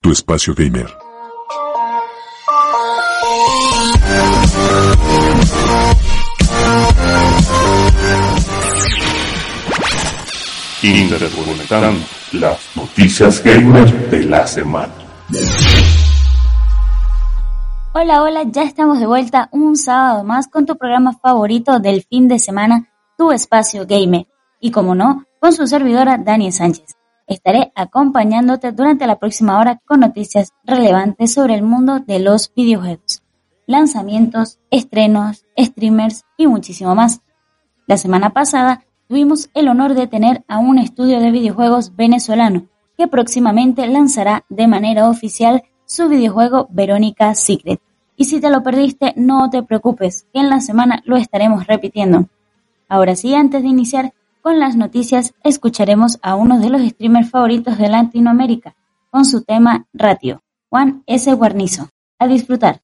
[0.00, 0.86] Tu Espacio Gamer.
[12.32, 14.92] Las noticias gamer de la semana.
[17.94, 22.28] Hola, hola, ya estamos de vuelta un sábado más con tu programa favorito del fin
[22.28, 24.28] de semana, Tu Espacio Gamer.
[24.60, 26.97] Y como no, con su servidora Dani Sánchez.
[27.28, 33.22] Estaré acompañándote durante la próxima hora con noticias relevantes sobre el mundo de los videojuegos,
[33.66, 37.20] lanzamientos, estrenos, streamers y muchísimo más.
[37.86, 43.08] La semana pasada tuvimos el honor de tener a un estudio de videojuegos venezolano que
[43.08, 47.80] próximamente lanzará de manera oficial su videojuego Verónica Secret.
[48.16, 52.26] Y si te lo perdiste, no te preocupes, en la semana lo estaremos repitiendo.
[52.88, 57.78] Ahora sí, antes de iniciar, con las noticias escucharemos a uno de los streamers favoritos
[57.78, 58.74] de Latinoamérica,
[59.10, 61.32] con su tema Ratio, Juan S.
[61.34, 61.88] Guarnizo.
[62.18, 62.80] A disfrutar.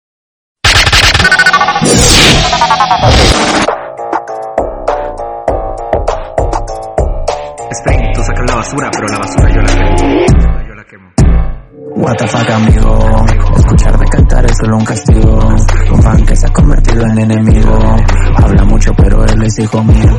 [11.97, 13.25] What the fuck, amigo.
[13.57, 15.39] Escucharme cantar es solo un castigo.
[15.93, 17.79] Un fan que se ha convertido en enemigo.
[18.37, 20.17] Habla mucho, pero él es hijo mío.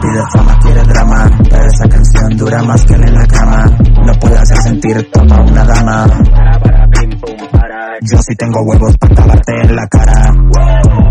[0.00, 1.30] Pide fama, quiere drama.
[1.50, 3.66] Pero esa canción dura más que él en la cama.
[4.06, 6.06] No puede hacer sentir toda una dama.
[8.00, 11.09] Yo sí tengo huevos para clavarte en la cara.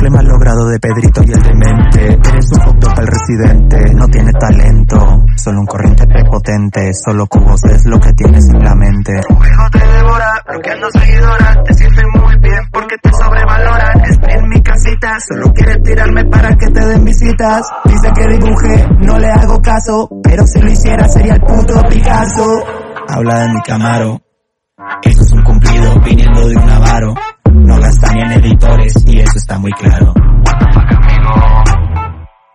[0.00, 2.30] Un clima logrado de Pedrito y el demente.
[2.30, 3.94] Eres un hot al residente.
[3.94, 4.96] No tiene talento.
[5.36, 6.90] Solo un corriente prepotente.
[6.94, 9.20] Solo cubos es lo que tienes en la mente.
[9.28, 11.62] Tu hijo te devora, bloqueando seguidora.
[11.66, 14.00] Te sientes muy bien porque te sobrevaloran.
[14.08, 17.66] Estoy en mi casita, solo quiere tirarme para que te den visitas.
[17.84, 20.08] Dice que dibuje, no le hago caso.
[20.22, 22.64] Pero si lo hiciera sería el puto Picasso.
[23.06, 24.18] Habla de mi camaro.
[25.02, 27.14] Eso es un cumplido viniendo de un avaro.
[28.12, 30.12] Ni en editores y eso está muy claro.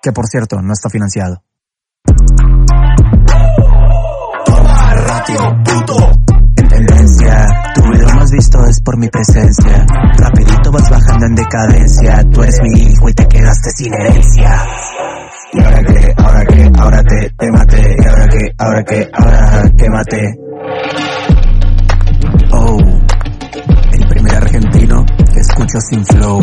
[0.02, 1.42] Que por cierto, no está financiado.
[4.46, 6.12] Toma ratio, puto.
[6.58, 9.86] En tendencia, tu video más visto es por mi presencia.
[10.18, 12.24] Rapidito vas bajando en decadencia.
[12.32, 14.64] Tú eres mi hijo y te quedaste sin herencia.
[15.54, 17.96] Y ahora que, ahora que, ahora te, te maté.
[17.98, 20.45] Y ahora que, ahora que, ahora que maté.
[25.56, 26.42] Escucho sin flow.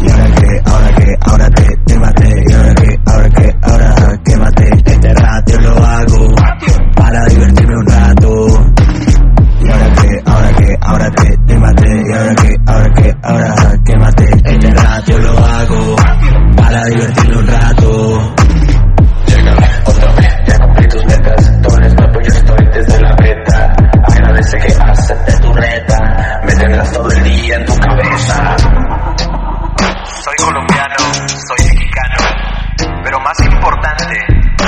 [0.00, 2.28] Y ahora que, ahora que, ahora te, te maté.
[2.48, 4.68] Y ahora que, ahora que, ahora que maté.
[4.84, 6.28] Este ratio lo hago
[6.96, 8.46] para divertirme un rato.
[9.62, 12.02] Y ahora que, ahora que, ahora te, te maté.
[12.04, 14.24] Y ahora que, ahora que, ahora que maté.
[14.44, 15.96] Este ratio lo hago
[16.56, 17.31] para divertirme
[24.52, 26.40] Agradece que aceptes tu reta.
[26.44, 28.56] Métemelas todo el día en tu cabeza.
[30.04, 30.96] Soy colombiano,
[31.26, 32.18] soy mexicano.
[33.02, 34.04] Pero más importante,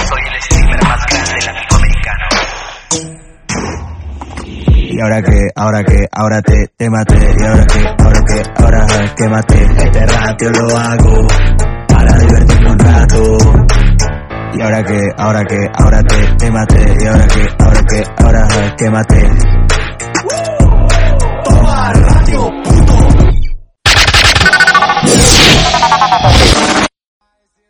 [0.07, 2.27] soy el streamer más grande latinoamericano.
[4.65, 7.35] Y ahora que, ahora que, ahora te, te maté.
[7.39, 9.65] Y ahora que, ahora que, ahora que maté.
[9.65, 11.29] Este ratio lo hago
[11.89, 13.39] para divertirme un rato.
[14.55, 16.97] Y ahora que, ahora que, ahora te, te maté.
[17.01, 19.64] Y ahora que, ahora que, ahora que maté.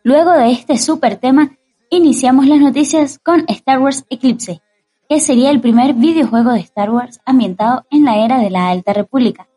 [0.03, 1.57] Luego de este super tema,
[1.89, 4.61] iniciamos las noticias con Star Wars Eclipse,
[5.09, 8.93] que sería el primer videojuego de Star Wars ambientado en la era de la Alta
[8.93, 9.47] República.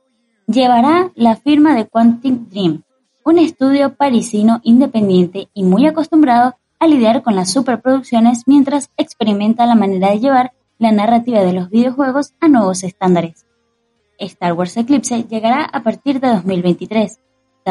[0.46, 2.82] Llevará la firma de Quantic Dream,
[3.24, 9.74] un estudio parisino independiente y muy acostumbrado a lidiar con las superproducciones mientras experimenta la
[9.74, 13.44] manera de llevar la narrativa de los videojuegos a nuevos estándares.
[14.18, 17.20] Star Wars Eclipse llegará a partir de 2023,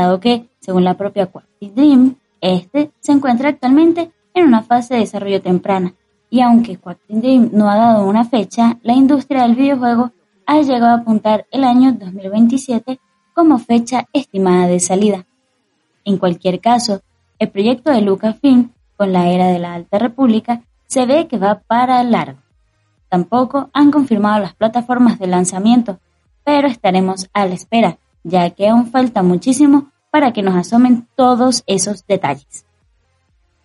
[0.01, 4.99] dado que, según la propia Quantic Dream, este se encuentra actualmente en una fase de
[5.01, 5.93] desarrollo temprana,
[6.29, 10.11] y aunque Quantic Dream no ha dado una fecha, la industria del videojuego
[10.45, 12.99] ha llegado a apuntar el año 2027
[13.33, 15.25] como fecha estimada de salida.
[16.05, 17.01] En cualquier caso,
[17.39, 21.59] el proyecto de Lucasfilm con la era de la Alta República se ve que va
[21.67, 22.39] para largo.
[23.09, 25.99] Tampoco han confirmado las plataformas de lanzamiento,
[26.43, 31.63] pero estaremos a la espera, ya que aún falta muchísimo para que nos asomen todos
[31.65, 32.65] esos detalles.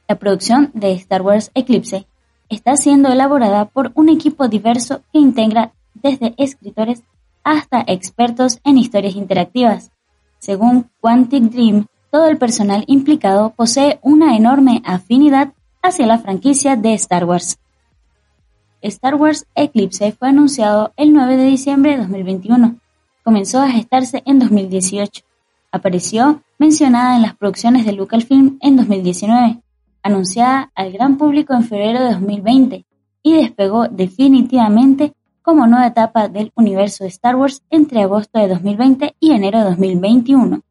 [0.09, 2.07] La producción de Star Wars Eclipse
[2.49, 7.03] está siendo elaborada por un equipo diverso que integra desde escritores
[7.45, 9.91] hasta expertos en historias interactivas.
[10.39, 16.95] Según Quantic Dream, todo el personal implicado posee una enorme afinidad hacia la franquicia de
[16.95, 17.59] Star Wars.
[18.83, 22.82] Star Wars Eclipse fue anunciado el 9 de diciembre de 2021.
[23.23, 25.23] Comenzó a gestarse en 2018.
[25.71, 29.61] Apareció mencionada en las producciones de Lucasfilm en 2019,
[30.03, 32.85] anunciada al gran público en febrero de 2020
[33.23, 39.17] y despegó definitivamente como nueva etapa del universo de Star Wars entre agosto de 2020
[39.19, 40.63] y enero de 2021.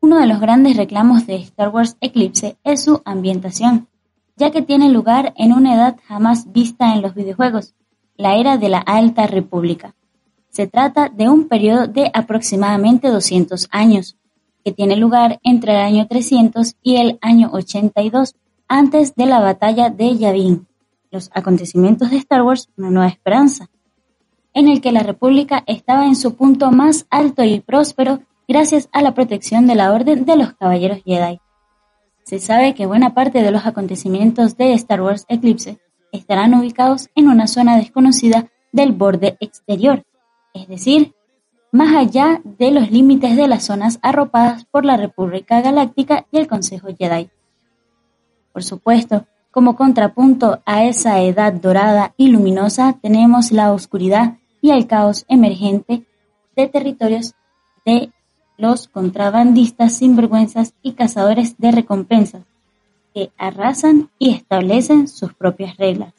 [0.00, 3.88] Uno de los grandes reclamos de Star Wars Eclipse es su ambientación,
[4.36, 7.74] ya que tiene lugar en una edad jamás vista en los videojuegos,
[8.16, 9.94] la era de la Alta República.
[10.56, 14.16] Se trata de un periodo de aproximadamente 200 años,
[14.64, 18.36] que tiene lugar entre el año 300 y el año 82
[18.66, 20.66] antes de la batalla de Yavin,
[21.10, 23.68] los acontecimientos de Star Wars Una Nueva Esperanza,
[24.54, 29.02] en el que la República estaba en su punto más alto y próspero gracias a
[29.02, 31.38] la protección de la Orden de los Caballeros Jedi.
[32.22, 35.80] Se sabe que buena parte de los acontecimientos de Star Wars Eclipse
[36.12, 40.02] estarán ubicados en una zona desconocida del borde exterior,
[40.56, 41.14] es decir,
[41.72, 46.46] más allá de los límites de las zonas arropadas por la República Galáctica y el
[46.46, 47.28] Consejo Jedi.
[48.52, 54.86] Por supuesto, como contrapunto a esa edad dorada y luminosa tenemos la oscuridad y el
[54.86, 56.04] caos emergente
[56.56, 57.34] de territorios
[57.84, 58.10] de
[58.56, 62.42] los contrabandistas sinvergüenzas y cazadores de recompensas,
[63.12, 66.14] que arrasan y establecen sus propias reglas.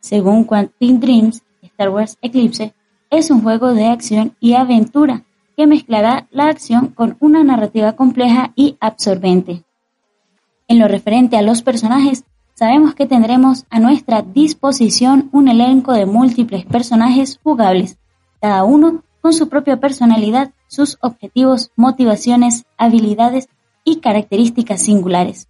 [0.00, 2.74] Según Quantum Dreams, Star Wars Eclipse
[3.10, 5.24] es un juego de acción y aventura
[5.56, 9.64] que mezclará la acción con una narrativa compleja y absorbente.
[10.66, 12.24] En lo referente a los personajes,
[12.54, 17.98] sabemos que tendremos a nuestra disposición un elenco de múltiples personajes jugables,
[18.40, 23.48] cada uno con su propia personalidad, sus objetivos, motivaciones, habilidades
[23.84, 25.48] y características singulares.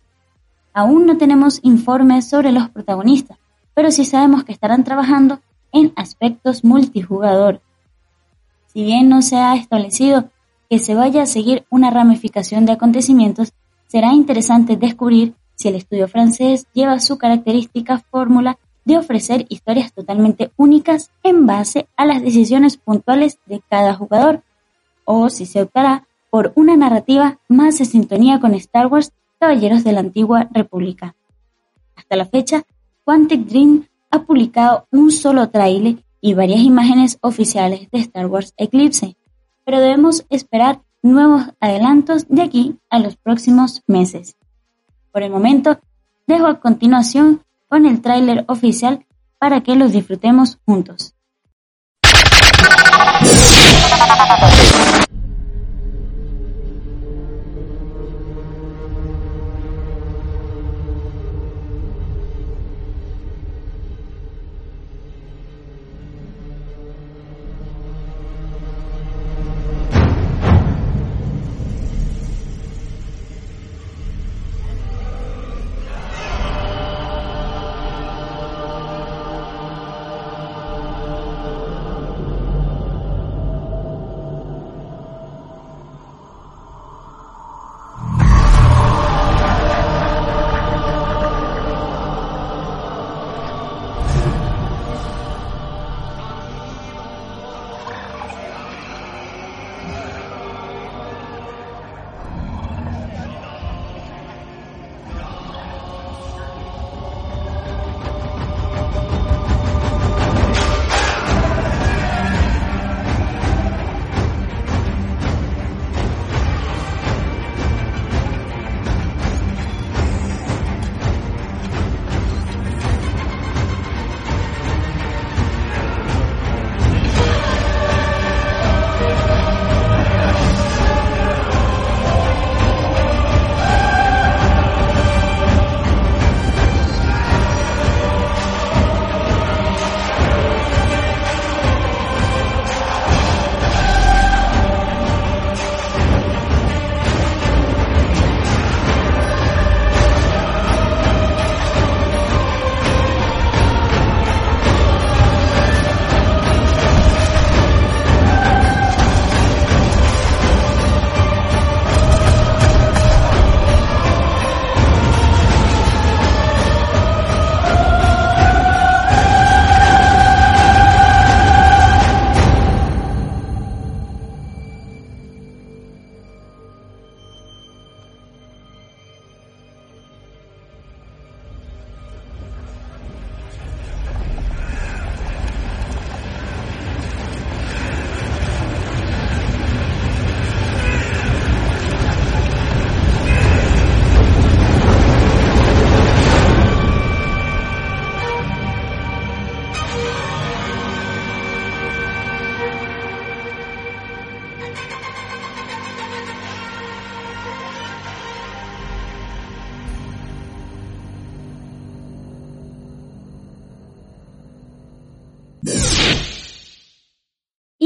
[0.73, 3.39] Aún no tenemos informes sobre los protagonistas,
[3.75, 5.41] pero sí sabemos que estarán trabajando
[5.75, 7.61] en aspectos multijugador.
[8.73, 10.31] Si bien no se ha establecido
[10.71, 13.53] que se vaya a seguir una ramificación de acontecimientos,
[13.89, 20.51] será interesante descubrir si el estudio francés lleva su característica fórmula de ofrecer historias totalmente
[20.57, 24.43] únicas en base a las decisiones puntuales de cada jugador,
[25.05, 29.93] o si se optará por una narrativa más en sintonía con Star Wars Caballeros de
[29.93, 31.15] la Antigua República.
[31.97, 32.65] Hasta la fecha,
[33.05, 39.17] Quantic Dream ha publicado un solo tráiler y varias imágenes oficiales de Star Wars Eclipse,
[39.65, 44.37] pero debemos esperar nuevos adelantos de aquí a los próximos meses.
[45.11, 45.81] Por el momento,
[46.29, 49.05] dejo a continuación con el tráiler oficial
[49.41, 51.17] para que los disfrutemos juntos.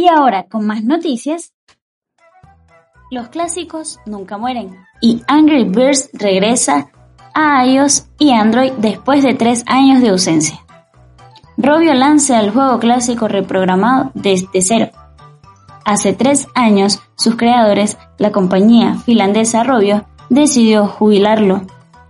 [0.09, 1.53] Ahora, con más noticias,
[3.11, 6.91] los clásicos nunca mueren y Angry Birds regresa
[7.35, 10.61] a iOS y Android después de tres años de ausencia.
[11.57, 14.91] Robio lanza el juego clásico reprogramado desde cero.
[15.85, 21.62] Hace tres años, sus creadores, la compañía finlandesa Robio, decidió jubilarlo.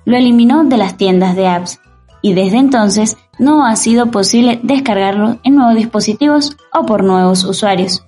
[0.04, 1.80] Lo eliminó de las tiendas de apps
[2.22, 8.04] y desde entonces no ha sido posible descargarlo en nuevos dispositivos o por nuevos usuarios.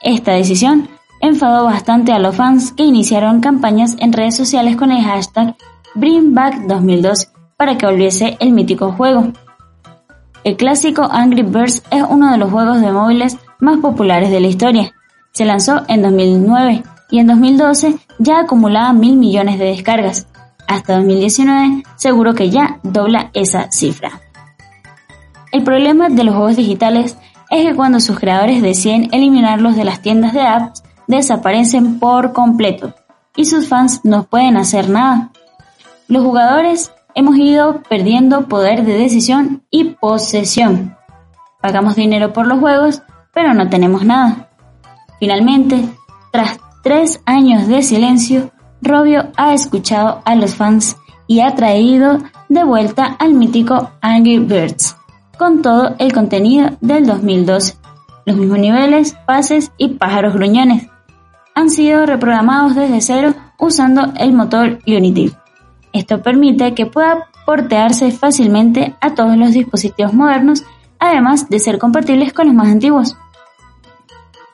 [0.00, 0.88] Esta decisión
[1.20, 5.56] enfadó bastante a los fans que iniciaron campañas en redes sociales con el hashtag
[5.94, 9.32] BringBack2002 para que volviese el mítico juego.
[10.44, 14.48] El clásico Angry Birds es uno de los juegos de móviles más populares de la
[14.48, 14.92] historia.
[15.32, 20.26] Se lanzó en 2009 y en 2012 ya acumulaba mil millones de descargas.
[20.66, 24.20] Hasta 2019 seguro que ya dobla esa cifra.
[25.52, 27.16] El problema de los juegos digitales
[27.50, 32.94] es que cuando sus creadores deciden eliminarlos de las tiendas de apps, desaparecen por completo
[33.36, 35.30] y sus fans no pueden hacer nada.
[36.08, 40.96] Los jugadores hemos ido perdiendo poder de decisión y posesión.
[41.60, 43.02] Pagamos dinero por los juegos,
[43.32, 44.50] pero no tenemos nada.
[45.18, 45.84] Finalmente,
[46.32, 48.50] tras tres años de silencio,
[48.84, 52.18] Robio ha escuchado a los fans y ha traído
[52.50, 54.96] de vuelta al mítico Angry Birds,
[55.38, 57.76] con todo el contenido del 2012,
[58.26, 60.88] los mismos niveles, pases y pájaros gruñones.
[61.54, 65.32] Han sido reprogramados desde cero usando el motor Unity.
[65.94, 70.62] Esto permite que pueda portearse fácilmente a todos los dispositivos modernos,
[70.98, 73.16] además de ser compatibles con los más antiguos.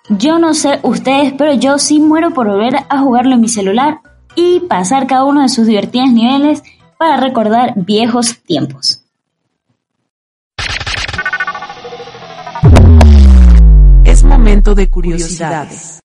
[0.08, 4.00] Yo no sé ustedes, pero yo sí muero por volver a jugarlo en mi celular
[4.34, 6.62] y pasar cada uno de sus divertidos niveles
[6.98, 9.04] para recordar viejos tiempos.
[14.04, 16.00] Es momento de curiosidades.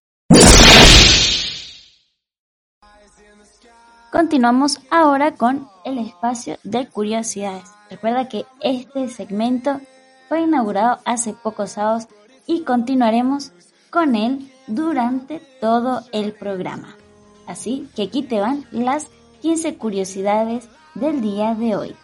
[4.12, 7.66] Continuamos ahora con el espacio de curiosidades.
[7.90, 9.82] Recuerda que este segmento
[10.30, 12.08] fue inaugurado hace pocos sábados
[12.48, 13.52] y continuaremos
[13.90, 16.96] con él durante todo el programa.
[17.48, 19.08] Así que aquí te van las
[19.42, 21.96] 15 curiosidades del día de hoy.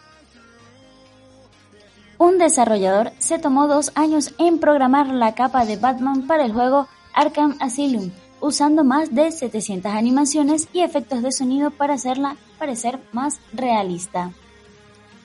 [2.18, 6.86] Un desarrollador se tomó dos años en programar la capa de Batman para el juego
[7.14, 8.10] Arkham Asylum
[8.42, 14.32] usando más de 700 animaciones y efectos de sonido para hacerla parecer más realista.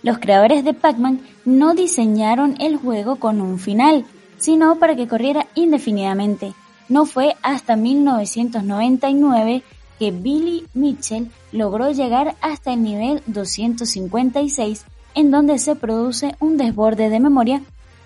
[0.04, 4.06] Los creadores de Pac-Man no diseñaron el juego con un final,
[4.38, 6.54] sino para que corriera indefinidamente.
[6.88, 9.64] No fue hasta 1999
[10.00, 14.86] que Billy Mitchell logró llegar hasta el nivel 256,
[15.16, 17.62] en donde se produce un desborde de memoria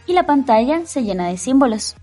[0.07, 1.95] y la pantalla se llena de símbolos.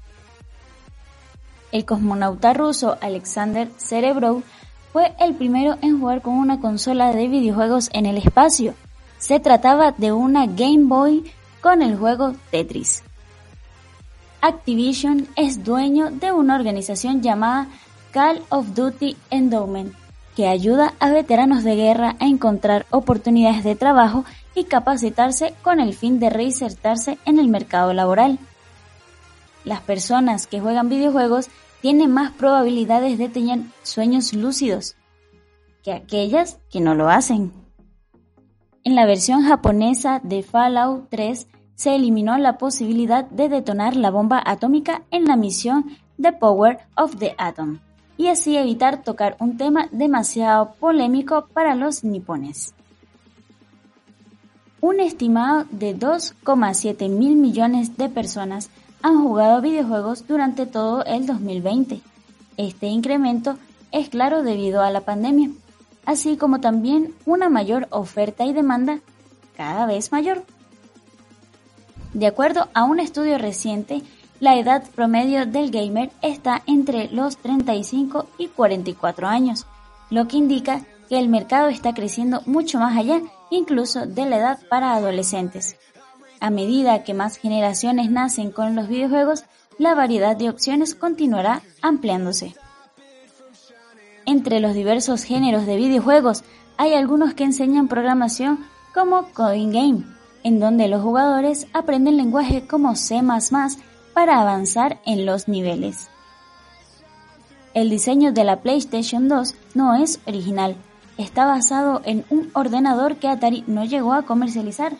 [1.72, 4.42] El cosmonauta ruso Alexander Serebrov
[4.92, 8.74] fue el primero en jugar con una consola de videojuegos en el espacio.
[9.18, 11.30] Se trataba de una Game Boy
[11.60, 13.02] con el juego Tetris.
[14.40, 17.66] Activision es dueño de una organización llamada
[18.12, 19.94] Call of Duty Endowment,
[20.34, 24.24] que ayuda a veteranos de guerra a encontrar oportunidades de trabajo
[24.54, 28.38] y capacitarse con el fin de reinsertarse en el mercado laboral.
[29.64, 31.48] Las personas que juegan videojuegos
[31.82, 34.96] tienen más probabilidades de tener sueños lúcidos
[35.82, 37.52] que aquellas que no lo hacen.
[38.84, 44.42] En la versión japonesa de Fallout 3 se eliminó la posibilidad de detonar la bomba
[44.44, 47.80] atómica en la misión The Power of the Atom
[48.18, 52.74] y así evitar tocar un tema demasiado polémico para los nipones.
[54.80, 58.68] Un estimado de 2,7 mil millones de personas
[59.02, 62.00] han jugado videojuegos durante todo el 2020.
[62.56, 63.56] Este incremento
[63.92, 65.50] es claro debido a la pandemia,
[66.04, 68.98] así como también una mayor oferta y demanda
[69.56, 70.42] cada vez mayor.
[72.14, 74.02] De acuerdo a un estudio reciente,
[74.40, 79.66] la edad promedio del gamer está entre los 35 y 44 años,
[80.10, 84.58] lo que indica que el mercado está creciendo mucho más allá incluso de la edad
[84.68, 85.76] para adolescentes.
[86.40, 89.44] A medida que más generaciones nacen con los videojuegos,
[89.78, 92.54] la variedad de opciones continuará ampliándose.
[94.26, 96.44] Entre los diversos géneros de videojuegos,
[96.76, 98.64] hay algunos que enseñan programación
[98.94, 100.04] como Coding Game,
[100.44, 103.20] en donde los jugadores aprenden lenguaje como C++
[104.18, 106.08] para avanzar en los niveles.
[107.72, 110.74] El diseño de la PlayStation 2 no es original,
[111.18, 114.94] está basado en un ordenador que Atari no llegó a comercializar,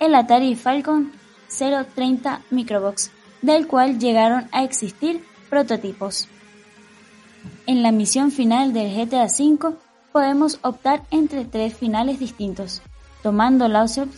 [0.00, 1.12] el Atari Falcon
[1.48, 6.26] 030 Microbox, del cual llegaron a existir prototipos.
[7.68, 9.76] En la misión final del GTA V
[10.10, 12.82] podemos optar entre tres finales distintos.
[13.22, 14.10] Tomando la opción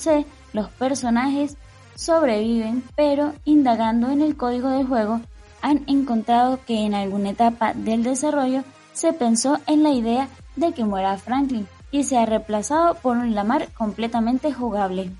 [0.55, 1.59] los personajes
[1.99, 5.21] sobreviven, pero indagando en el código del juego
[5.61, 8.63] han encontrado que en alguna etapa del desarrollo
[8.93, 13.35] se pensó en la idea de que muera Franklin y se ha reemplazado por un
[13.35, 15.11] Lamar completamente jugable.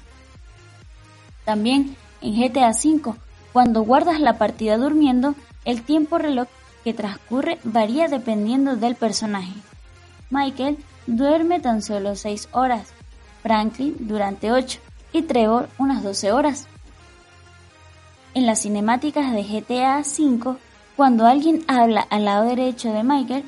[1.45, 3.15] También en GTA V,
[3.53, 6.47] cuando guardas la partida durmiendo, el tiempo reloj
[6.85, 9.53] que transcurre varía dependiendo del personaje.
[10.31, 12.93] Michael duerme tan solo 6 horas,
[13.43, 14.79] Franklin durante 8
[15.13, 16.69] y Trevor unas 12 horas.
[18.35, 20.57] En las cinemáticas de GTA V,
[20.97, 23.45] cuando alguien habla al lado derecho de Michael,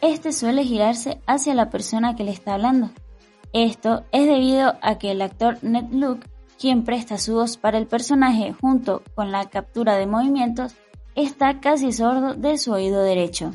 [0.00, 2.90] este suele girarse hacia la persona que le está hablando.
[3.52, 6.26] Esto es debido a que el actor Ned Luke,
[6.58, 10.74] quien presta su voz para el personaje junto con la captura de movimientos,
[11.14, 13.54] está casi sordo de su oído derecho.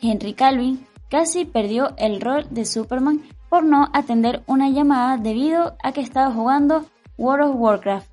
[0.00, 5.92] Henry Calvin casi perdió el rol de Superman por no atender una llamada debido a
[5.92, 6.84] que estaba jugando
[7.16, 8.10] World of Warcraft.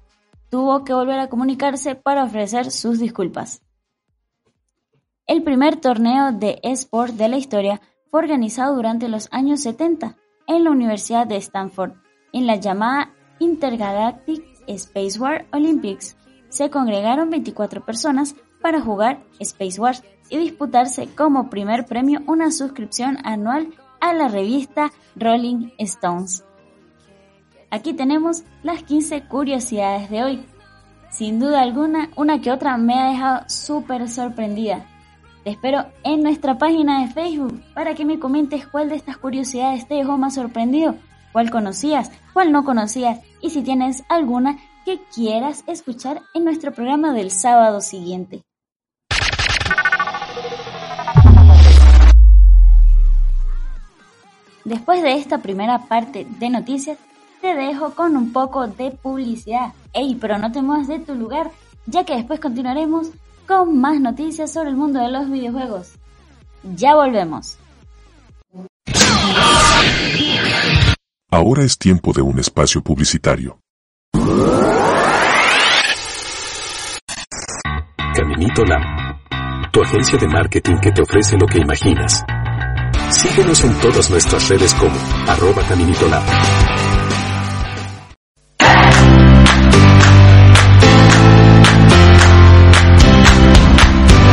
[0.49, 3.61] Tuvo que volver a comunicarse para ofrecer sus disculpas.
[5.27, 10.15] El primer torneo de eSport de la historia fue organizado durante los años 70
[10.47, 11.93] en la Universidad de Stanford,
[12.31, 16.15] en la llamada Intergalactic Space War Olympics.
[16.49, 23.17] Se congregaron 24 personas para jugar Space Wars y disputarse como primer premio una suscripción
[23.23, 23.73] anual
[24.05, 26.45] a la revista Rolling Stones.
[27.71, 30.45] Aquí tenemos las 15 curiosidades de hoy.
[31.09, 34.85] Sin duda alguna, una que otra me ha dejado súper sorprendida.
[35.43, 39.87] Te espero en nuestra página de Facebook para que me comentes cuál de estas curiosidades
[39.87, 40.95] te dejó más sorprendido,
[41.33, 47.11] cuál conocías, cuál no conocías y si tienes alguna que quieras escuchar en nuestro programa
[47.11, 48.43] del sábado siguiente.
[54.65, 56.97] Después de esta primera parte de noticias,
[57.39, 59.73] te dejo con un poco de publicidad.
[59.93, 61.51] Ey, pero no te muevas de tu lugar,
[61.85, 63.11] ya que después continuaremos
[63.47, 65.93] con más noticias sobre el mundo de los videojuegos.
[66.63, 67.59] Ya volvemos.
[71.29, 73.59] Ahora es tiempo de un espacio publicitario.
[78.15, 82.25] Caminito Lab, tu agencia de marketing que te ofrece lo que imaginas.
[83.15, 84.93] Síguenos en todas nuestras redes como
[85.27, 86.23] arroba Caminito Lab.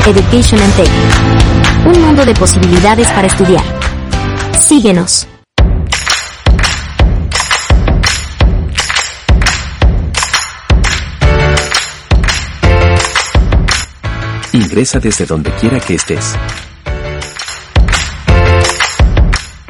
[0.04, 0.90] Education and Tech.
[1.86, 3.62] Un mundo de posibilidades para estudiar.
[4.58, 5.28] Síguenos.
[14.52, 16.36] Ingresa desde donde quiera que estés.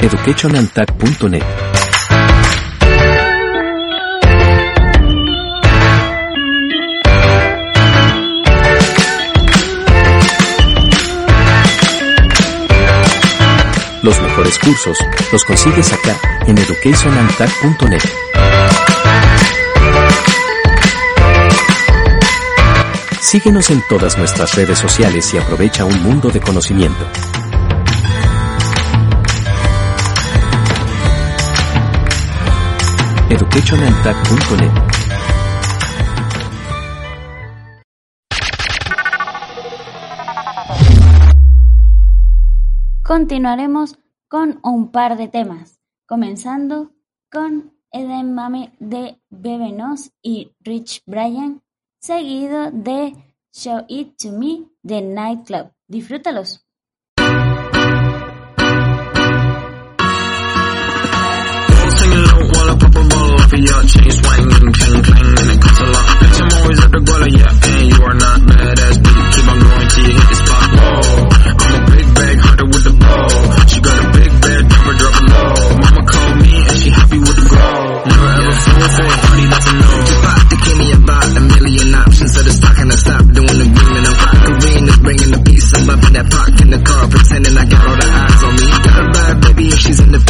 [0.02, 1.42] educationandtech.net
[14.02, 14.98] Los mejores cursos
[15.30, 18.02] los consigues acá en educationandtech.net.
[23.20, 27.06] Síguenos en todas nuestras redes sociales y aprovecha un mundo de conocimiento.
[43.02, 46.92] Continuaremos con un par de temas, comenzando
[47.30, 51.60] con Eden Mame de Bebenos y Rich Brian,
[52.00, 53.12] seguido de
[53.52, 55.72] Show It To Me de Nightclub.
[55.88, 56.64] Disfrútalos.
[63.52, 66.06] A your chain swinging, clang clang, and it costs a lot.
[66.20, 69.24] Bitch, I'm always at the guala, yeah, and you are not badass beat.
[69.32, 70.66] Keep on going till you hit the spot.
[70.72, 71.12] Whoa,
[71.52, 73.28] I'm a big bag hunter with the bow.
[73.68, 75.56] She got a big bed, drop her, drop it low.
[75.84, 77.76] Mama called me and she happy with the grow.
[78.08, 79.88] Never ever fall for a honey, that's a no.
[80.00, 82.32] Just pop to give me about a million options.
[82.32, 85.40] At the stock and I stop doing the green and I'm cracking is bringing the
[85.44, 85.68] peace.
[85.76, 88.66] I'm bumping that park in the car, pretending I got all the eyes on me.
[88.80, 90.21] Got a bad baby if she's independent.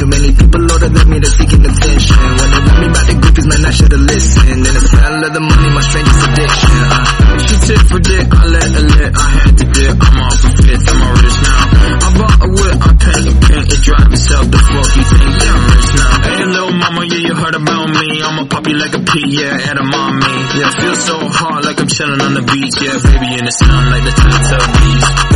[0.00, 2.16] Too many people older than me that's seeking attention.
[2.16, 4.64] When they want me about the groupies, man, I should've listened.
[4.64, 6.72] And the smell of the money, my strangest addiction.
[6.88, 7.04] Uh,
[7.44, 9.12] she tit for dick, I let her lit.
[9.12, 11.60] I had to dip, I'm off the fifth, I'm all rich now.
[12.00, 14.46] I bought a whip, I paint a paint, it drive itself.
[14.48, 15.32] The fuck you think?
[15.36, 16.12] Yeah, I'm rich now.
[16.24, 18.06] Hey, little mama, yeah, you heard about me.
[18.24, 20.32] I'ma pop you like a pea, yeah, at a mommy.
[20.56, 22.72] Yeah, feel so hard like I'm chilling on the beach.
[22.80, 25.29] Yeah, baby in the sun like the Teletubbies.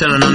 [0.00, 0.27] Hot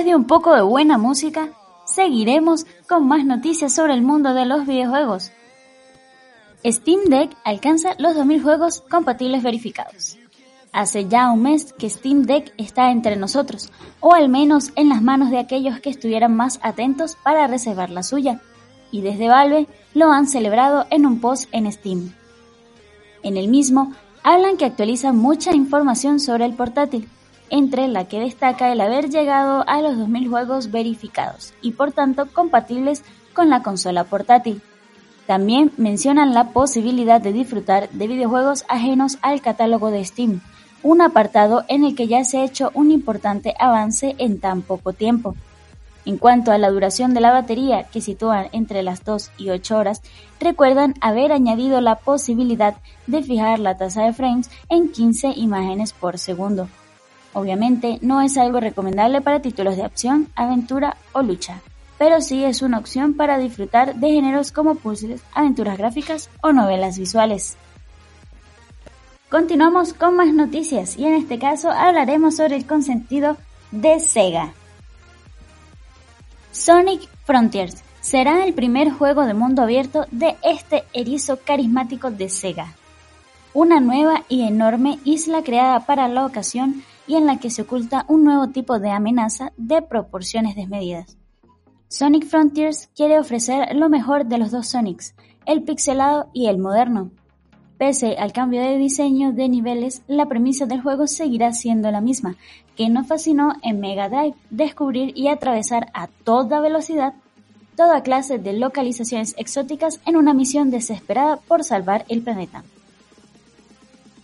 [0.00, 1.50] después de un poco de buena música,
[1.84, 5.30] seguiremos con más noticias sobre el mundo de los videojuegos.
[6.64, 10.16] Steam Deck alcanza los 2000 juegos compatibles verificados.
[10.72, 15.02] Hace ya un mes que Steam Deck está entre nosotros, o al menos en las
[15.02, 18.40] manos de aquellos que estuvieran más atentos para reservar la suya,
[18.90, 22.14] y desde Valve lo han celebrado en un post en Steam.
[23.22, 27.06] En el mismo, hablan que actualiza mucha información sobre el portátil,
[27.50, 32.26] entre la que destaca el haber llegado a los 2000 juegos verificados y por tanto
[32.32, 34.62] compatibles con la consola portátil.
[35.26, 40.40] También mencionan la posibilidad de disfrutar de videojuegos ajenos al catálogo de Steam,
[40.82, 44.92] un apartado en el que ya se ha hecho un importante avance en tan poco
[44.92, 45.36] tiempo.
[46.06, 49.76] En cuanto a la duración de la batería, que sitúan entre las 2 y 8
[49.76, 50.02] horas,
[50.40, 52.74] recuerdan haber añadido la posibilidad
[53.06, 56.68] de fijar la tasa de frames en 15 imágenes por segundo.
[57.32, 61.60] Obviamente no es algo recomendable para títulos de acción, aventura o lucha,
[61.98, 66.98] pero sí es una opción para disfrutar de géneros como puzzles, aventuras gráficas o novelas
[66.98, 67.56] visuales.
[69.30, 73.36] Continuamos con más noticias y en este caso hablaremos sobre el consentido
[73.70, 74.52] de Sega.
[76.50, 82.74] Sonic Frontiers será el primer juego de mundo abierto de este erizo carismático de Sega.
[83.54, 88.04] Una nueva y enorme isla creada para la ocasión y en la que se oculta
[88.06, 91.18] un nuevo tipo de amenaza de proporciones desmedidas.
[91.88, 97.10] Sonic Frontiers quiere ofrecer lo mejor de los dos Sonics, el pixelado y el moderno,
[97.78, 102.36] Pese al cambio de diseño de niveles, la premisa del juego seguirá siendo la misma,
[102.76, 107.14] que nos fascinó en Mega Drive, descubrir y atravesar a toda velocidad
[107.76, 112.62] toda clase de localizaciones exóticas en una misión desesperada por salvar el planeta.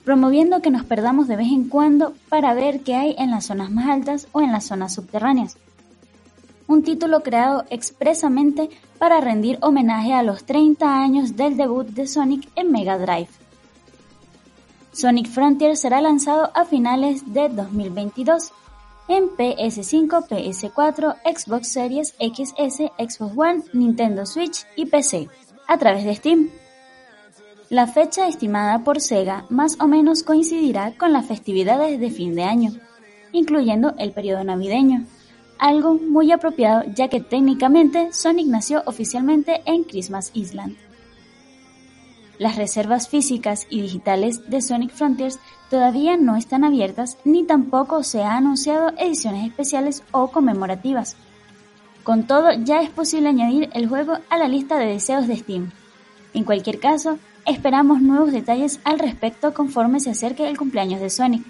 [0.07, 3.73] Promoviendo que nos perdamos de vez en cuando para ver qué hay en las zonas
[3.73, 5.57] más altas o en las zonas subterráneas.
[6.69, 12.49] Un título creado expresamente para rendir homenaje a los 30 años del debut de Sonic
[12.55, 13.31] en Mega Drive.
[14.93, 18.53] Sonic Frontier será lanzado a finales de 2022
[19.09, 25.29] en PS5, PS4, Xbox Series XS, Xbox One, Nintendo Switch y PC,
[25.67, 26.49] a través de Steam.
[27.69, 32.45] La fecha estimada por Sega más o menos coincidirá con las festividades de fin de
[32.45, 32.71] año,
[33.33, 35.05] incluyendo el periodo navideño,
[35.59, 40.77] algo muy apropiado ya que técnicamente Sonic nació oficialmente en Christmas Island.
[42.39, 48.23] Las reservas físicas y digitales de Sonic Frontiers todavía no están abiertas ni tampoco se
[48.23, 51.17] ha anunciado ediciones especiales o conmemorativas.
[52.05, 55.73] Con todo, ya es posible añadir el juego a la lista de deseos de Steam.
[56.33, 61.43] En cualquier caso, esperamos nuevos detalles al respecto conforme se acerque el cumpleaños de Sonic.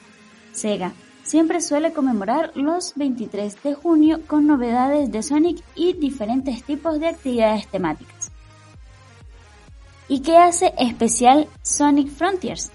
[0.52, 0.92] Sega
[1.24, 7.08] siempre suele conmemorar los 23 de junio con novedades de Sonic y diferentes tipos de
[7.08, 8.30] actividades temáticas.
[10.08, 12.70] ¿Y qué hace especial Sonic Frontiers?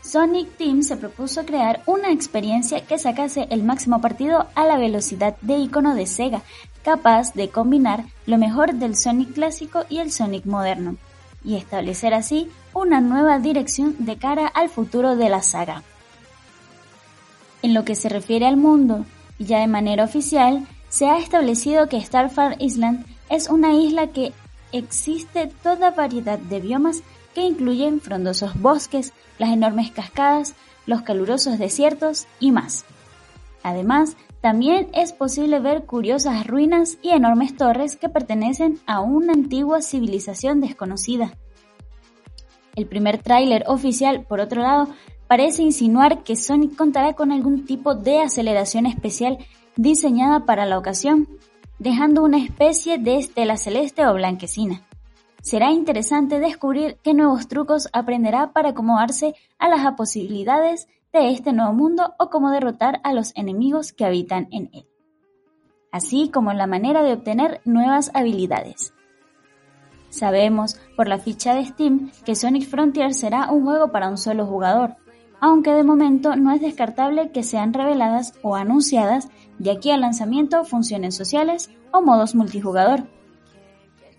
[0.00, 5.36] Sonic Team se propuso crear una experiencia que sacase el máximo partido a la velocidad
[5.42, 6.42] de icono de Sega,
[6.82, 10.96] capaz de combinar lo mejor del Sonic clásico y el Sonic moderno,
[11.44, 15.82] y establecer así una nueva dirección de cara al futuro de la saga.
[17.62, 19.04] En lo que se refiere al mundo,
[19.38, 24.32] ya de manera oficial, se ha establecido que Starfire Island es una isla que
[24.72, 27.02] existe toda variedad de biomas
[27.34, 30.54] que incluyen frondosos bosques, las enormes cascadas,
[30.86, 32.84] los calurosos desiertos y más.
[33.62, 39.80] Además, también es posible ver curiosas ruinas y enormes torres que pertenecen a una antigua
[39.80, 41.32] civilización desconocida.
[42.76, 44.88] El primer tráiler oficial, por otro lado,
[45.28, 49.38] parece insinuar que Sonic contará con algún tipo de aceleración especial
[49.76, 51.26] diseñada para la ocasión,
[51.78, 54.82] dejando una especie de estela celeste o blanquecina.
[55.40, 60.86] Será interesante descubrir qué nuevos trucos aprenderá para acomodarse a las posibilidades
[61.20, 64.86] de este nuevo mundo o cómo derrotar a los enemigos que habitan en él,
[65.92, 68.92] así como la manera de obtener nuevas habilidades.
[70.10, 74.44] Sabemos por la ficha de Steam que Sonic Frontier será un juego para un solo
[74.46, 74.96] jugador,
[75.40, 80.64] aunque de momento no es descartable que sean reveladas o anunciadas de aquí al lanzamiento
[80.64, 83.04] funciones sociales o modos multijugador.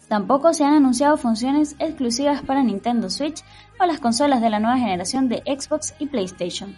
[0.07, 3.43] Tampoco se han anunciado funciones exclusivas para Nintendo Switch
[3.79, 6.75] o las consolas de la nueva generación de Xbox y PlayStation.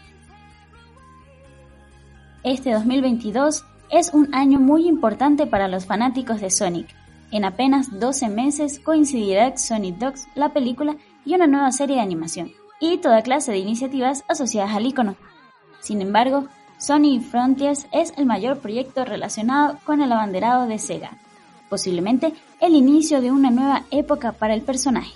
[2.43, 6.87] Este 2022 es un año muy importante para los fanáticos de Sonic.
[7.31, 12.51] En apenas 12 meses coincidirá Sonic Dogs, la película y una nueva serie de animación
[12.79, 15.15] y toda clase de iniciativas asociadas al icono.
[15.81, 21.17] Sin embargo, Sony Frontiers es el mayor proyecto relacionado con el abanderado de Sega,
[21.69, 25.13] posiblemente el inicio de una nueva época para el personaje.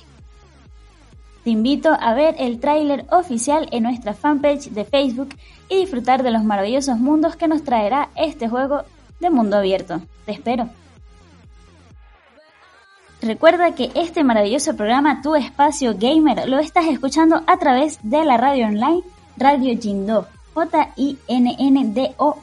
[1.44, 5.30] Te invito a ver el tráiler oficial en nuestra fanpage de Facebook
[5.70, 8.84] y disfrutar de los maravillosos mundos que nos traerá este juego
[9.20, 10.02] de mundo abierto.
[10.26, 10.70] Te espero.
[13.22, 18.38] Recuerda que este maravilloso programa Tu Espacio Gamer lo estás escuchando a través de la
[18.38, 19.04] radio online
[19.38, 22.36] Radio Jindo, j i n n d -O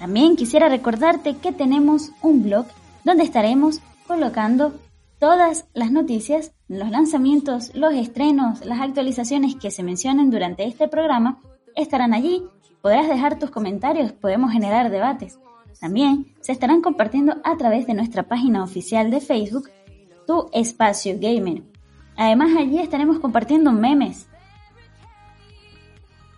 [0.00, 2.64] También quisiera recordarte que tenemos un blog
[3.04, 4.72] donde estaremos colocando
[5.18, 11.38] todas las noticias, los lanzamientos, los estrenos, las actualizaciones que se mencionen durante este programa
[11.76, 12.42] estarán allí.
[12.80, 15.38] Podrás dejar tus comentarios, podemos generar debates.
[15.80, 19.68] También se estarán compartiendo a través de nuestra página oficial de Facebook,
[20.26, 21.62] Tu Espacio Gamer.
[22.16, 24.28] Además allí estaremos compartiendo memes,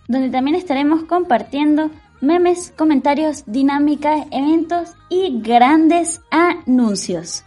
[0.09, 1.93] donde también estaremos compartiendo
[2.23, 7.45] memes, comentarios, dinámicas, eventos y grandes anuncios.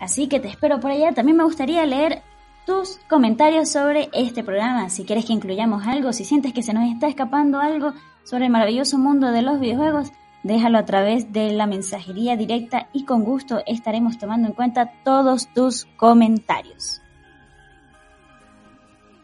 [0.00, 1.12] Así que te espero por allá.
[1.12, 2.22] También me gustaría leer
[2.66, 4.90] tus comentarios sobre este programa.
[4.90, 8.52] Si quieres que incluyamos algo, si sientes que se nos está escapando algo sobre el
[8.52, 13.62] maravilloso mundo de los videojuegos, déjalo a través de la mensajería directa y con gusto
[13.66, 17.00] estaremos tomando en cuenta todos tus comentarios.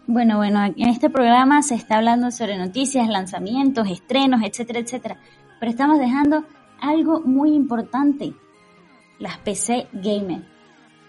[0.07, 5.17] Bueno, bueno, en este programa se está hablando sobre noticias, lanzamientos, estrenos, etcétera, etcétera.
[5.59, 6.45] Pero estamos dejando
[6.79, 8.35] algo muy importante,
[9.19, 10.43] las PC Gamer.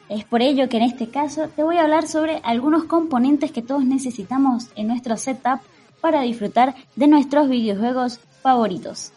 [0.07, 3.61] Es por ello que en este caso te voy a hablar sobre algunos componentes que
[3.61, 5.59] todos necesitamos en nuestro setup
[5.99, 9.11] para disfrutar de nuestros videojuegos favoritos.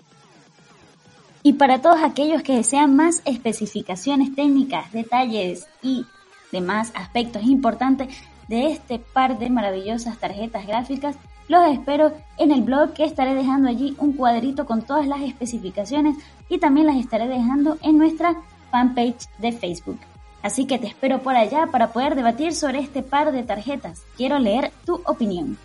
[1.45, 6.05] Y para todos aquellos que desean más especificaciones técnicas, detalles y
[6.51, 8.09] demás aspectos importantes
[8.49, 11.17] de este par de maravillosas tarjetas gráficas,
[11.49, 16.17] los espero en el blog que estaré dejando allí un cuadrito con todas las especificaciones
[16.49, 18.37] y también las estaré dejando en nuestra
[18.71, 19.99] fanpage de Facebook.
[20.43, 24.03] Así que te espero por allá para poder debatir sobre este par de tarjetas.
[24.17, 25.57] Quiero leer tu opinión.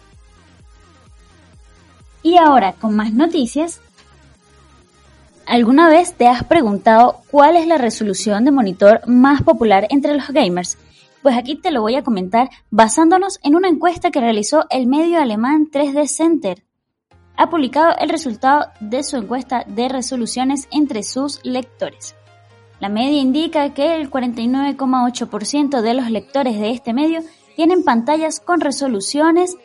[2.22, 3.82] Y ahora, con más noticias,
[5.46, 10.30] ¿Alguna vez te has preguntado cuál es la resolución de monitor más popular entre los
[10.30, 10.78] gamers?
[11.24, 15.22] Pues aquí te lo voy a comentar basándonos en una encuesta que realizó el medio
[15.22, 16.66] alemán 3D Center.
[17.38, 22.14] Ha publicado el resultado de su encuesta de resoluciones entre sus lectores.
[22.82, 27.22] La media indica que el 49,8% de los lectores de este medio
[27.56, 29.56] tienen pantallas con resoluciones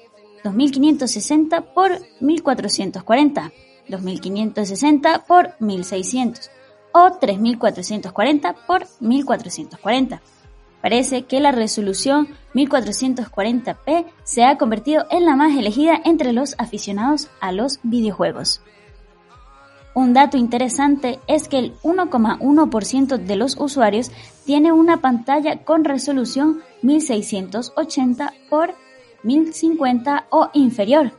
[0.45, 3.53] 2560 x 1440
[3.89, 6.51] 2560 por 1600
[6.93, 10.23] o 3440 por 1440.
[10.81, 17.29] Parece que la resolución 1440p se ha convertido en la más elegida entre los aficionados
[17.41, 18.61] a los videojuegos.
[19.95, 24.13] Un dato interesante es que el 1,1% de los usuarios
[24.45, 28.75] tiene una pantalla con resolución 1680 por
[29.25, 31.13] 1050 o inferior,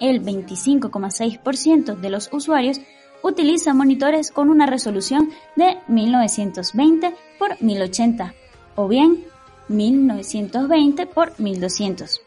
[0.00, 2.80] el 25,6% de los usuarios
[3.22, 8.34] utiliza monitores con una resolución de 1920 x 1080
[8.78, 9.24] o bien
[9.68, 12.22] 1920 x 1200.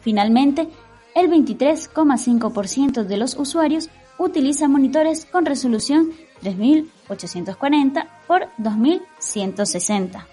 [0.00, 0.68] Finalmente,
[1.16, 10.28] el 23,5% de los usuarios utiliza monitores con resolución 3840 x 2160.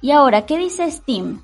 [0.00, 1.42] Y ahora, ¿qué dice Steam?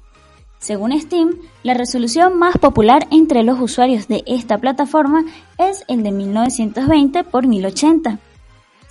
[0.59, 5.25] Según Steam, la resolución más popular entre los usuarios de esta plataforma
[5.57, 8.19] es el de 1920 x 1080,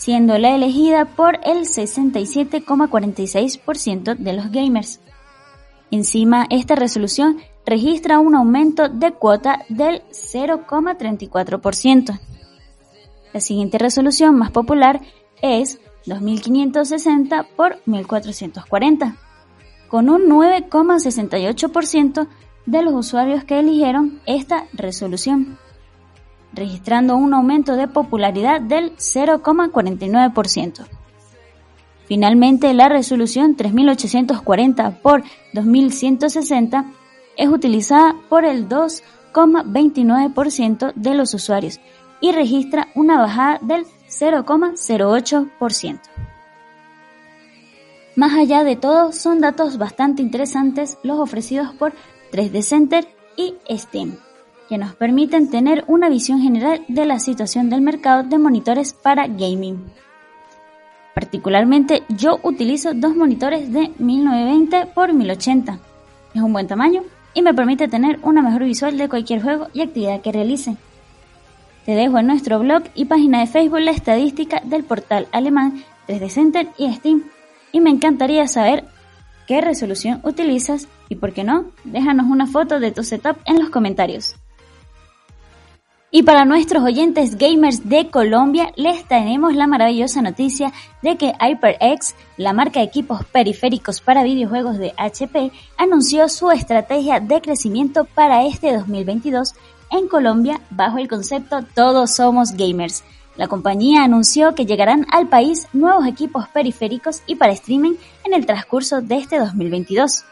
[0.02, 5.00] siendo la elegida por el 67,46% de los gamers.
[5.92, 7.38] Encima, esta resolución
[7.68, 12.20] registra un aumento de cuota del 0,34%.
[13.32, 15.02] La siguiente resolución más popular
[15.40, 17.52] es 2560 x
[17.86, 19.18] 1440
[19.88, 22.28] con un 9,68%
[22.66, 25.60] de los usuarios que eligieron esta resolución,
[26.54, 30.86] registrando un aumento de popularidad del 0,49%.
[32.06, 35.24] Finalmente, la resolución 3840 por
[35.54, 36.86] 2160
[37.38, 41.80] es utilizada por el 2,29% de los usuarios
[42.20, 46.02] y registra una bajada del 0,08%.
[48.16, 51.94] Más allá de todo, son datos bastante interesantes los ofrecidos por
[52.32, 54.18] 3D Center y Steam,
[54.72, 59.28] que nos permiten tener una visión general de la situación del mercado de monitores para
[59.28, 59.84] gaming.
[61.14, 65.80] Particularmente yo utilizo dos monitores de 1920 x 1080.
[66.34, 67.04] Es un buen tamaño,
[67.34, 70.78] y me permite tener una mejor visual de cualquier juego y actividad que realice.
[71.86, 76.30] Te dejo en nuestro blog y página de Facebook la estadística del portal alemán 3D
[76.30, 77.24] Center y Steam
[77.74, 78.86] y me encantaría saber
[79.48, 83.70] qué resolución utilizas y por qué no, déjanos una foto de tu setup en los
[83.70, 84.38] comentarios.
[86.14, 92.16] Y para nuestros oyentes gamers de Colombia, les tenemos la maravillosa noticia de que HyperX,
[92.36, 98.46] la marca de equipos periféricos para videojuegos de HP, anunció su estrategia de crecimiento para
[98.46, 99.54] este 2022
[99.90, 103.06] en Colombia bajo el concepto Todos somos gamers.
[103.38, 107.94] La compañía anunció que llegarán al país nuevos equipos periféricos y para streaming
[108.26, 110.26] en el transcurso de este 2022.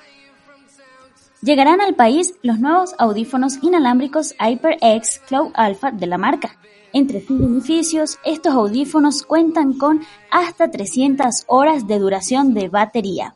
[1.41, 6.59] Llegarán al país los nuevos audífonos inalámbricos HyperX Cloud Alpha de la marca.
[6.91, 13.35] Entre sus beneficios, estos audífonos cuentan con hasta 300 horas de duración de batería.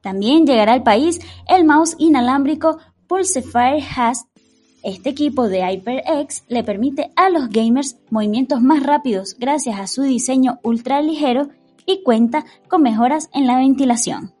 [0.00, 4.26] También llegará al país el mouse inalámbrico Pulsefire Hast.
[4.82, 10.02] Este equipo de HyperX le permite a los gamers movimientos más rápidos gracias a su
[10.02, 11.48] diseño ultra ligero
[11.84, 14.32] y cuenta con mejoras en la ventilación.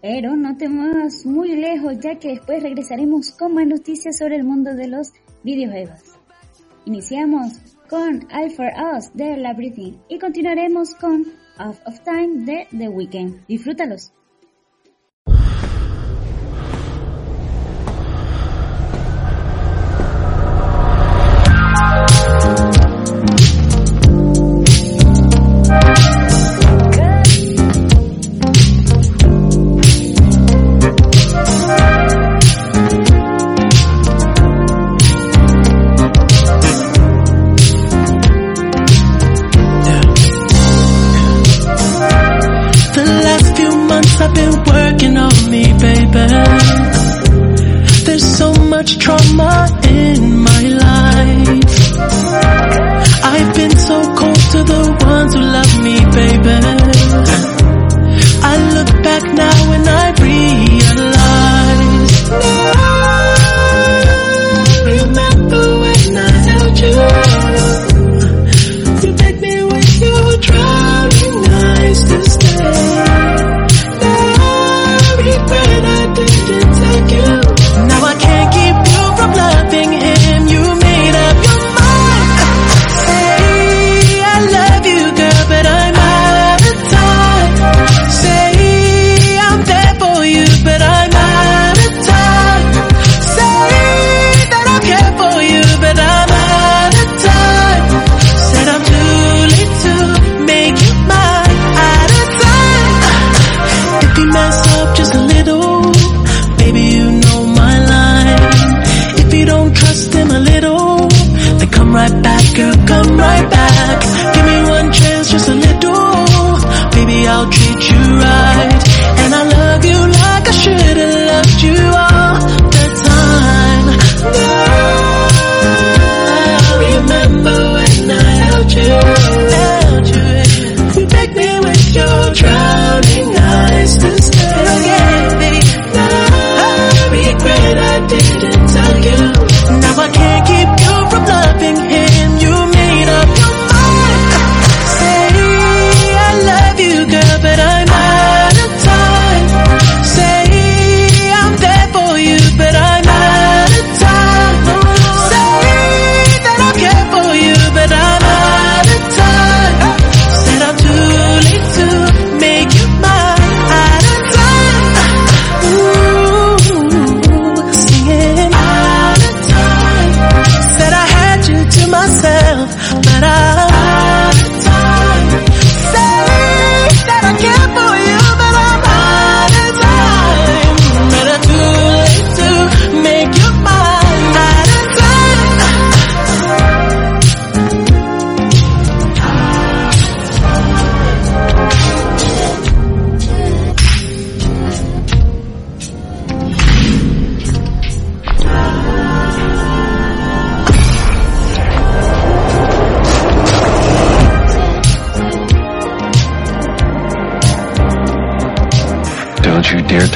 [0.00, 4.42] Pero no te muevas muy lejos ya que después regresaremos con más noticias sobre el
[4.42, 5.12] mundo de los
[5.44, 6.18] videojuegos.
[6.84, 11.26] Iniciamos con All For Us de La Breathing y continuaremos con
[11.58, 13.46] Off of Time de The Weeknd.
[13.46, 14.12] Disfrútalos.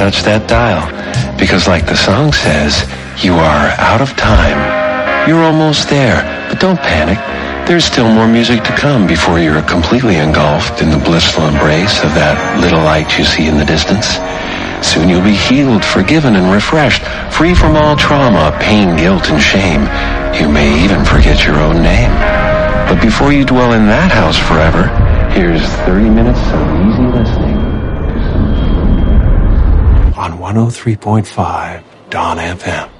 [0.07, 0.87] touch that dial.
[1.35, 2.87] Because like the song says,
[3.27, 4.55] you are out of time.
[5.27, 7.19] You're almost there, but don't panic.
[7.67, 12.15] There's still more music to come before you're completely engulfed in the blissful embrace of
[12.15, 14.23] that little light you see in the distance.
[14.79, 17.03] Soon you'll be healed, forgiven, and refreshed,
[17.35, 19.91] free from all trauma, pain, guilt, and shame.
[20.39, 22.15] You may even forget your own name.
[22.87, 24.87] But before you dwell in that house forever,
[25.35, 27.66] here's 30 minutes of easy listening.
[30.47, 32.96] 103.5 Don FM.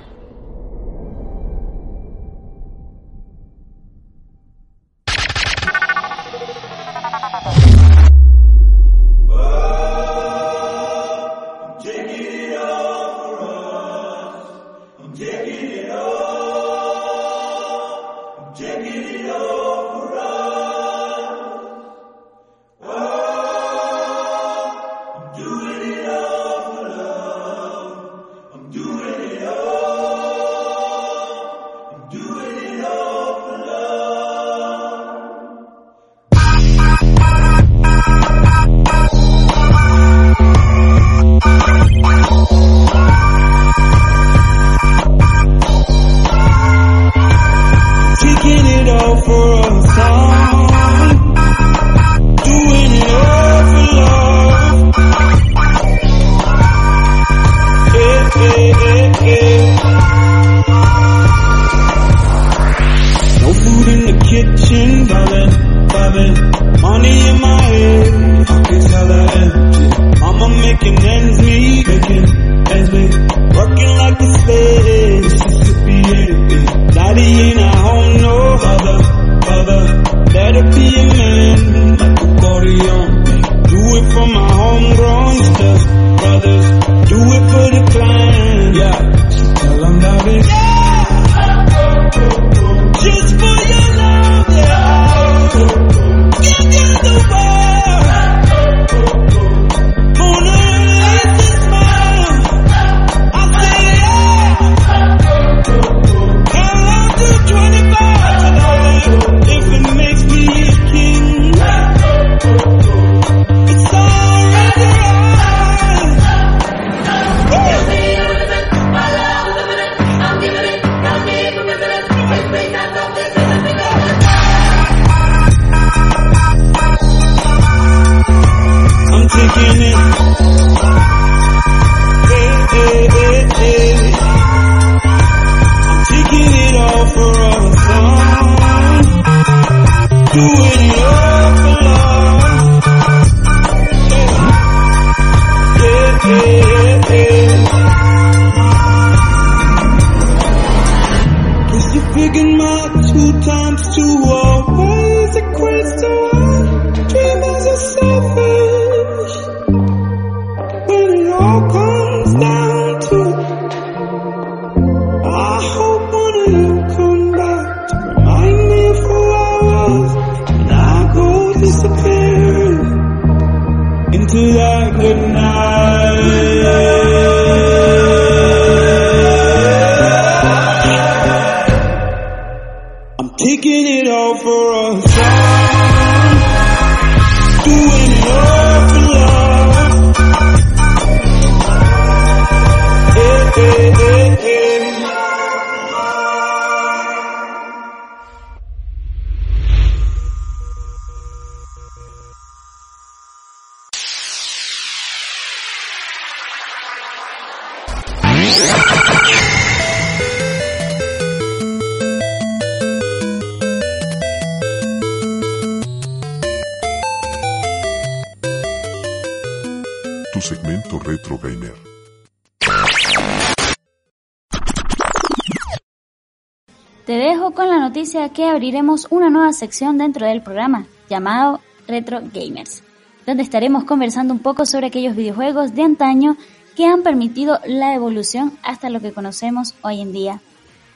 [227.07, 232.21] Te dejo con la noticia que abriremos una nueva sección dentro del programa llamado Retro
[232.35, 232.83] Gamers,
[233.25, 236.37] donde estaremos conversando un poco sobre aquellos videojuegos de antaño
[236.75, 240.41] que han permitido la evolución hasta lo que conocemos hoy en día.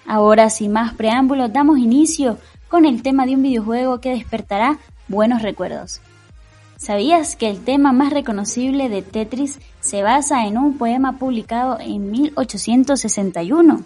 [0.05, 5.43] Ahora, sin más preámbulos, damos inicio con el tema de un videojuego que despertará buenos
[5.43, 6.01] recuerdos.
[6.77, 12.11] ¿Sabías que el tema más reconocible de Tetris se basa en un poema publicado en
[12.11, 13.85] 1861?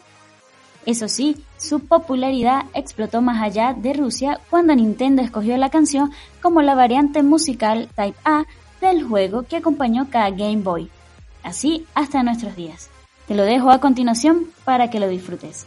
[0.87, 6.13] Eso sí, su popularidad explotó más allá de Rusia cuando Nintendo escogió la canción
[6.43, 8.45] como la variante musical Type A
[8.81, 10.91] del juego que acompañó cada Game Boy.
[11.43, 12.91] Así hasta nuestros días.
[13.27, 15.67] Te lo dejo a continuación para que lo disfrutes.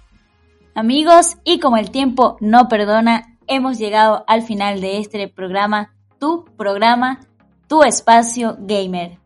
[0.74, 6.46] Amigos, y como el tiempo no perdona, hemos llegado al final de este programa, tu
[6.58, 7.22] programa,
[7.68, 9.18] tu espacio gamer.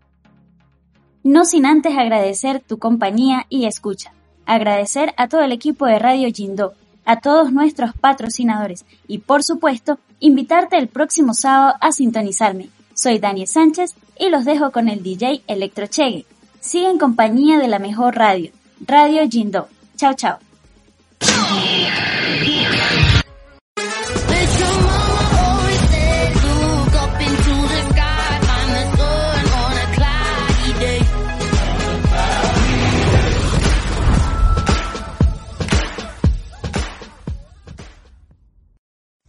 [1.23, 4.13] No sin antes agradecer tu compañía y escucha.
[4.45, 6.73] Agradecer a todo el equipo de Radio Jindo,
[7.05, 12.69] a todos nuestros patrocinadores y por supuesto invitarte el próximo sábado a sintonizarme.
[12.93, 16.25] Soy Daniel Sánchez y los dejo con el DJ Electrochegue.
[16.62, 18.51] Sigue en compañía de la mejor radio,
[18.86, 19.68] Radio Jindo.
[19.95, 20.39] Chao, chao.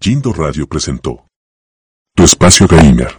[0.02, 1.26] Jindo Radio presentó
[2.16, 3.18] Tu Espacio Gamer.